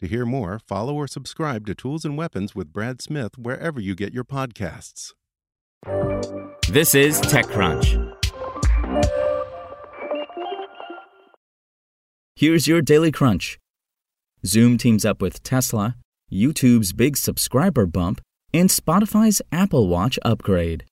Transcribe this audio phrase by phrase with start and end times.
[0.00, 3.94] To hear more, follow or subscribe to Tools and Weapons with Brad Smith wherever you
[3.94, 5.14] get your podcasts.
[6.68, 8.12] This is TechCrunch.
[12.34, 13.58] Here's your Daily Crunch.
[14.44, 15.96] Zoom teams up with Tesla,
[16.30, 18.20] YouTube's big subscriber bump,
[18.52, 20.84] and Spotify's Apple Watch upgrade.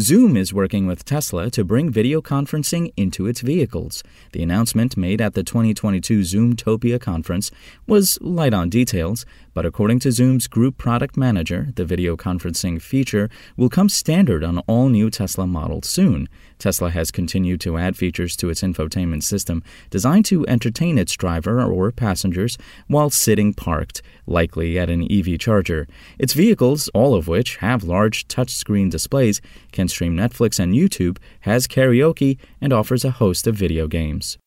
[0.00, 4.02] Zoom is working with Tesla to bring video conferencing into its vehicles.
[4.32, 7.50] The announcement made at the 2022 Zoomtopia conference
[7.86, 13.28] was light on details, but according to Zoom's group product manager, the video conferencing feature
[13.58, 16.26] will come standard on all new Tesla models soon.
[16.58, 21.62] Tesla has continued to add features to its infotainment system designed to entertain its driver
[21.62, 22.56] or passengers
[22.86, 25.86] while sitting parked, likely at an EV charger.
[26.18, 31.66] Its vehicles, all of which have large touchscreen displays, can stream Netflix and YouTube, has
[31.66, 34.38] karaoke, and offers a host of video games.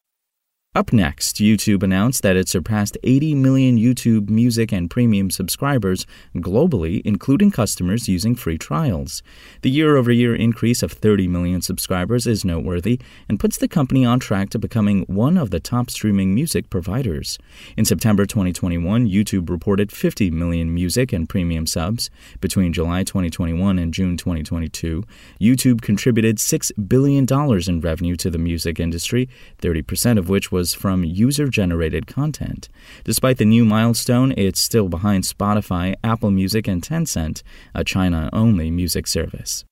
[0.76, 6.06] Up next, YouTube announced that it surpassed 80 million YouTube Music and Premium subscribers
[6.36, 9.24] globally, including customers using free trials.
[9.62, 13.00] The year over year increase of 30 million subscribers is noteworthy
[13.30, 17.40] and puts the company on track to becoming one of the top streaming music providers.
[17.78, 22.10] In September 2021, YouTube reported 50 million music and premium subs.
[22.42, 25.06] Between July 2021 and June 2022,
[25.40, 27.26] YouTube contributed $6 billion
[27.70, 29.30] in revenue to the music industry,
[29.62, 32.70] 30% of which was from user generated content.
[33.04, 37.44] Despite the new milestone, it's still behind Spotify, Apple Music, and Tencent,
[37.76, 39.64] a China only music service.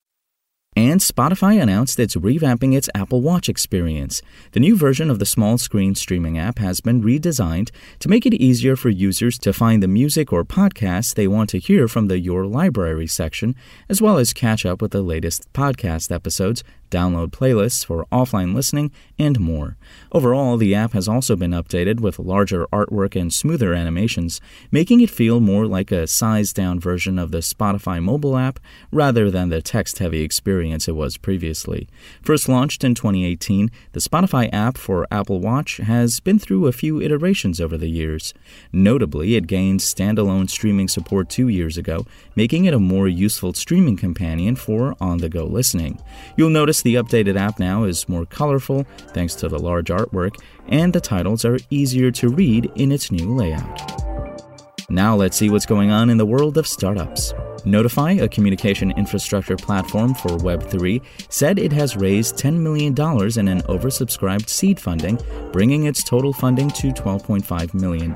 [0.76, 4.22] And Spotify announced it's revamping its Apple Watch experience.
[4.52, 8.36] The new version of the small screen streaming app has been redesigned to make it
[8.36, 12.20] easier for users to find the music or podcasts they want to hear from the
[12.20, 13.56] Your Library section,
[13.90, 18.92] as well as catch up with the latest podcast episodes, download playlists for offline listening,
[19.18, 19.76] and more.
[20.12, 24.40] Overall, the app has also been updated with larger artwork and smoother animations,
[24.72, 28.60] making it feel more like a sized down version of the Spotify mobile app
[28.92, 31.88] rather than the text heavy experience it was previously.
[32.22, 37.02] First launched in 2018, the Spotify app for Apple Watch has been through a few
[37.02, 38.34] iterations over the years.
[38.72, 42.06] Notably, it gained standalone streaming support two years ago,
[42.36, 46.00] making it a more useful streaming companion for on the go listening.
[46.38, 50.36] You'll notice the updated app now is more colorful thanks to the large artwork,
[50.68, 54.04] and the titles are easier to read in its new layout.
[54.90, 57.34] Now let's see what's going on in the world of startups.
[57.66, 63.62] Notifi, a communication infrastructure platform for Web3, said it has raised $10 million in an
[63.64, 65.18] oversubscribed seed funding,
[65.54, 68.12] bringing its total funding to $12.5 million.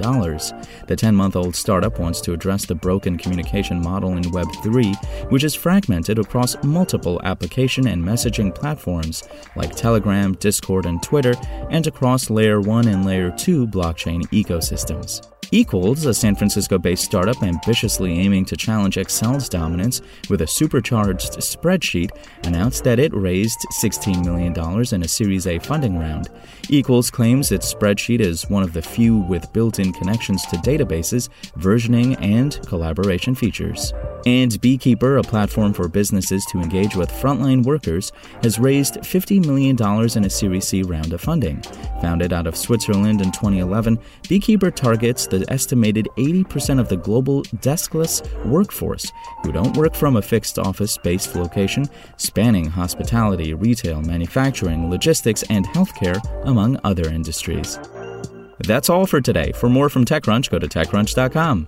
[0.88, 5.44] The 10 month old startup wants to address the broken communication model in Web3, which
[5.46, 9.24] is fragmented across multiple application and messaging platforms
[9.56, 11.36] like Telegram, Discord, and Twitter,
[11.69, 15.25] and across Layer 1 and Layer 2 blockchain ecosystems.
[15.52, 21.33] Equals, a San Francisco based startup ambitiously aiming to challenge Excel's dominance with a supercharged
[21.33, 22.10] spreadsheet,
[22.44, 24.54] announced that it raised $16 million
[24.94, 26.30] in a Series A funding round.
[26.69, 31.30] Equals claims its spreadsheet is one of the few with built in connections to databases,
[31.57, 33.94] versioning, and collaboration features.
[34.25, 38.12] And Beekeeper, a platform for businesses to engage with frontline workers,
[38.42, 39.78] has raised $50 million
[40.18, 41.62] in a Series C round of funding.
[42.02, 48.22] Founded out of Switzerland in 2011, Beekeeper targets the estimated 80% of the global deskless
[48.46, 49.12] workforce
[49.44, 51.88] who don't work from a fixed office based location,
[52.18, 57.80] spanning hospitality, retail, manufacturing, logistics, and healthcare, among other industries.
[58.60, 59.52] That's all for today.
[59.52, 61.68] For more from TechCrunch, go to TechCrunch.com.